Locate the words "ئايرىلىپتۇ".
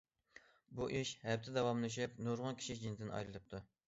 3.19-3.61